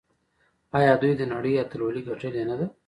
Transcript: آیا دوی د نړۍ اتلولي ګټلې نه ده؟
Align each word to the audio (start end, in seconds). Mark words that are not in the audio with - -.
آیا 0.77 0.93
دوی 1.01 1.13
د 1.17 1.23
نړۍ 1.33 1.53
اتلولي 1.57 2.01
ګټلې 2.09 2.43
نه 2.49 2.55
ده؟ 2.59 2.67